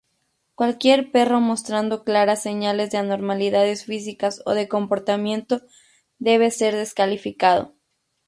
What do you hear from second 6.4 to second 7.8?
ser descalificado.